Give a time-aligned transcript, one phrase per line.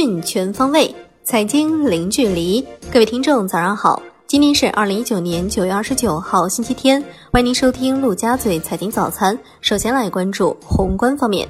[0.00, 2.64] 讯全方位，财经零距离。
[2.92, 4.00] 各位听众，早上好！
[4.28, 7.02] 今天是二零一九年九月二十九号，星期天。
[7.32, 9.36] 欢迎您收听陆家嘴财经早餐。
[9.60, 11.48] 首先来关注宏观方面。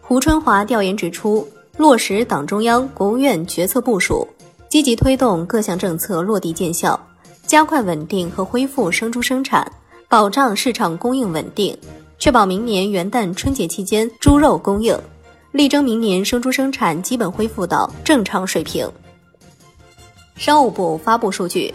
[0.00, 4.26] 胡春华调研指出，落实党中央、国务院决策部署，
[4.70, 6.98] 积极推动各项政策落地见效，
[7.46, 9.70] 加快稳定和恢复生猪生产，
[10.08, 11.76] 保障市场供应稳定，
[12.18, 14.98] 确保明年元旦春节期间猪肉供应。
[15.50, 18.86] 力争明年生猪生产基本恢复到正常水平。
[20.36, 21.72] 商务部发布数据，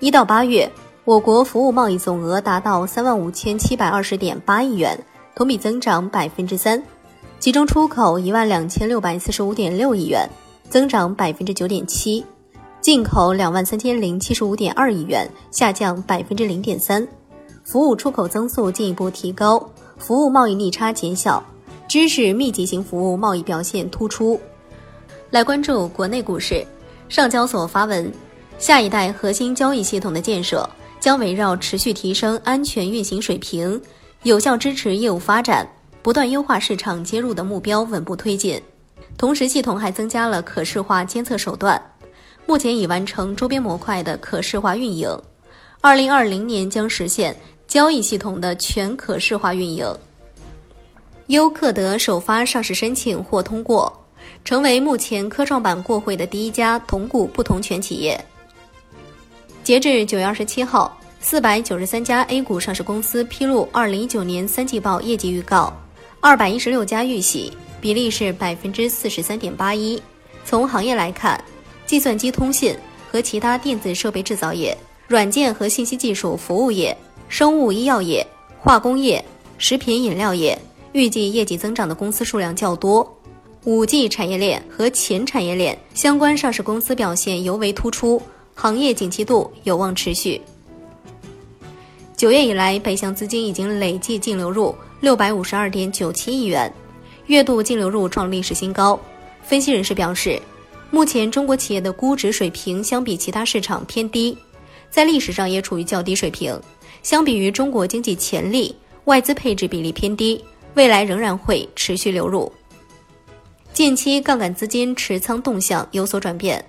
[0.00, 0.70] 一到八月，
[1.04, 4.98] 我国服务贸易总额达到三万五千七百二十点八亿元，
[5.36, 6.82] 同比增长百分之三，
[7.38, 10.28] 其中出口一万两千六百四十五点六亿元，
[10.68, 12.24] 增长百分之九点七，
[12.80, 17.06] 进口两万三千零七十五点二亿元，下降百分之零点三，
[17.64, 21.42] 服务出口增速进一步提高，服务贸易逆差减小。
[21.92, 24.40] 知识密集型服务贸易表现突出。
[25.28, 26.64] 来关注国内股市，
[27.10, 28.10] 上交所发文，
[28.58, 30.66] 下一代核心交易系统的建设
[30.98, 33.78] 将围绕持续提升安全运行水平，
[34.22, 38.58] 有效支持业务发展，不断优化市场接入的目标稳步推进。
[39.18, 41.78] 同时，系统还增加了可视化监测手段，
[42.46, 45.06] 目前已完成周边模块的可视化运营，
[45.82, 47.38] 二零二零年将实现
[47.68, 49.86] 交易系统的全可视化运营。
[51.28, 53.92] 优客德首发上市申请获通过，
[54.44, 58.22] 成为目前科创板过会的第一家同股不同权企业。
[59.62, 65.72] 截至九月二十七号，四百九十三家 A 股上市公司披露二零一九年三季报业绩预告，
[66.20, 70.02] 二百一十六家预喜，比例是百分之四十三点八一。
[70.44, 71.42] 从行业来看，
[71.86, 72.76] 计算机通信
[73.08, 76.96] 和其他电子设备制造业、软件和信息技术服务业、
[77.28, 78.26] 生物医药业、
[78.58, 79.24] 化工业、
[79.56, 80.58] 食品饮料业。
[80.92, 83.10] 预计业绩增长的公司数量较多，
[83.64, 88.20] 五 G 产业链和前产业链相关上市公司表现尤为突出，
[88.54, 90.40] 行业景气度有望持续。
[92.14, 96.72] 九月以来，北向资金已经累计净流入六百五十二点九七亿元，
[97.26, 99.00] 月度净流入创历史新高。
[99.42, 100.40] 分析人士表示，
[100.90, 104.36] 目前中国企业的估值水平相比其他市场偏低，
[104.90, 106.56] 在历史上也处于较低水平。
[107.02, 108.72] 相比于中国经济潜力，
[109.06, 110.40] 外资配置比例偏低。
[110.74, 112.50] 未来仍然会持续流入。
[113.72, 116.62] 近期杠杆资金持仓动向有所转变，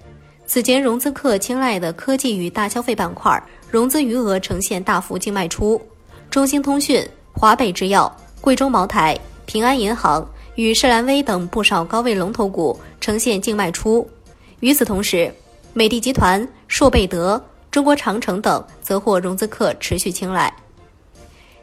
[0.46, 5.82] 此前融资客青睐的科技与大消费板块融资余额呈现大幅净卖出，
[6.30, 10.26] 中兴通讯、华北制药、贵州茅台、平安银行
[10.56, 14.08] 与士兰微等不少高位龙头股呈现净卖出。
[14.62, 15.34] 与此同时，
[15.74, 20.54] 美的集团、硕贝德、中国长城等则获融资客持续青睐。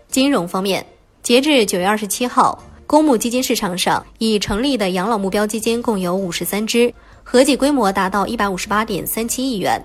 [0.08, 0.84] 金融方面。
[1.30, 6.92] 截至九月二十七号，公募基金市场上已成立的养老目标基金共有五十三只，
[7.22, 9.80] 合计规模达到一百五十八点三七亿元，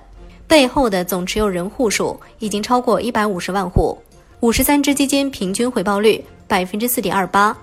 [0.47, 3.95] 背后的总持有人户数已经超过一百五十万户。
[4.39, 7.55] 五十三只基金平均回报率百分之四点二八。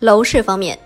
[0.00, 0.78] 楼市方面，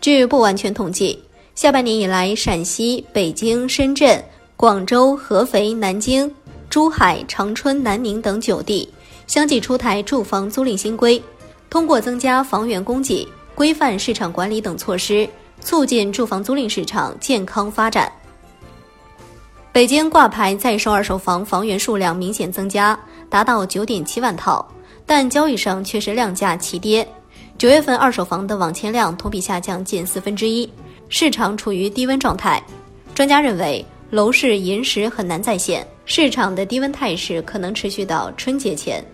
[0.00, 1.20] 据不完全统计，
[1.56, 4.24] 下半年以来，陕西、北京、深圳、
[4.56, 6.32] 广州、合肥、南京、
[6.70, 8.88] 珠海、长春、南宁等九地。
[9.26, 11.22] 相继出台住房租赁新规，
[11.68, 15.28] 通过增加房源供给、规范市场管理等措施，
[15.60, 18.10] 促进住房租赁市场健康发展。
[19.72, 22.98] 北京挂牌在售二手房房源数量明显增加，
[23.28, 24.66] 达到九点七万套，
[25.04, 27.06] 但交易上却是量价齐跌。
[27.58, 30.70] 九月份二手房的网签量同比下降近四分之一，
[31.08, 32.62] 市场处于低温状态。
[33.14, 39.04] 专家认为，楼市银时很难再现，市场的低温态势可能持续到春节前。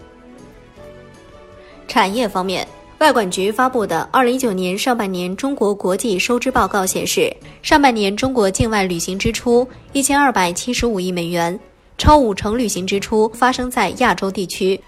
[1.92, 2.66] 产业方面，
[3.00, 7.30] 外管局发布的《二零一九年上半年中国国际收支报告》显示，
[7.60, 11.60] 上半年中国境外旅行支出一千二百七十五亿美元，
[11.98, 14.80] 超五成旅行支出发生在亚洲地区。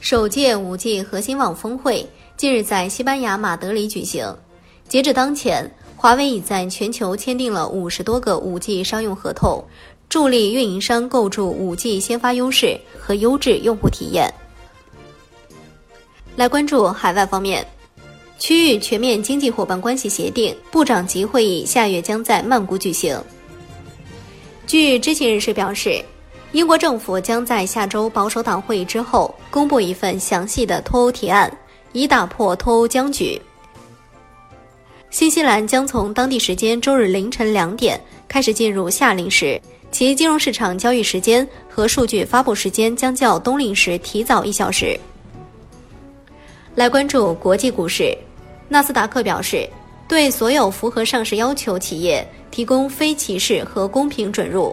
[0.00, 4.34] 首届五 G 核心网峰会近日在西班牙马德里举行，
[4.88, 9.62] 截至当前，华为已在全球签订了五十多个五 G 商用合同，
[10.08, 14.32] 助力运营商构筑五 G 先发优势和优质用户体验。
[16.38, 17.66] 来关注海外方面，
[18.38, 23.20] 区域全面经济伙伴关系协定部长级会议下月将在曼谷举行。
[24.64, 26.00] 据知情人士表示，
[26.52, 31.52] 英国政府将在下周保守党会议之后公布一份详细的脱欧提案，
[31.92, 33.42] 以打破脱欧僵局。
[35.10, 39.60] 新西兰将从当地时间周日凌晨两点开始进入夏令时，
[39.90, 44.96] 其金融市场交易时间和数据发布时间将较冬令时提早一小时。
[46.78, 48.16] 来关注国际股市，
[48.68, 49.68] 纳斯达克表示，
[50.06, 54.72] 对所有符合上市要求企业提供非歧视和公平准入。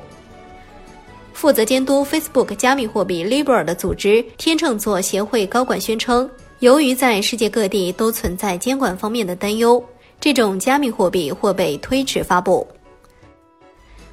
[1.34, 6.30] 负责监督 Facebook 加密货币 Libra 的组织天秤座协会高管宣称，
[6.60, 9.84] 由于在世界各地都存在监管方面的担忧，
[10.22, 12.68] 这种加密货币或被推迟发布。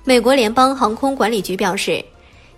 [0.03, 2.03] 美国联邦航空管理局表示，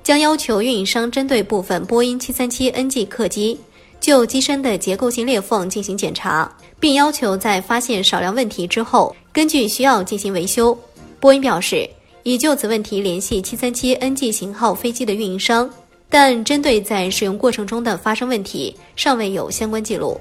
[0.04, 3.58] 将要求运营商针对部分波音737 NG 客机
[4.00, 10.76] 就机身的结构性裂缝进行检查，并要求在发现少量问题之后，根据需要进行维修。
[11.18, 11.88] 波音表示，
[12.22, 15.68] 已就此问题联系737 NG 型号飞机的运营商，
[16.10, 20.20] 但针对在使用过程中的发生问题，尚未有相关记录。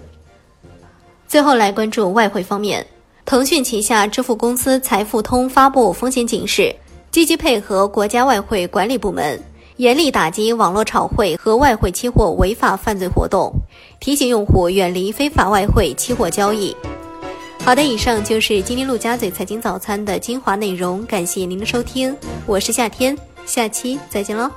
[1.27, 2.85] 最后来关注外汇方面，
[3.25, 6.73] 腾讯旗下支付公司财付通发布风险警示。
[7.11, 9.39] 积极配合国家外汇管理部门，
[9.77, 13.51] 严厉打击网络炒汇和外汇期货违法犯罪活动，
[13.99, 16.75] 提醒用户远离非法外汇期货交易。
[17.63, 22.15] 好的，以上就是今天陆家嘴财经早餐的精华内容，感谢您的收听，
[22.45, 24.51] 我是夏天，下期再见喽。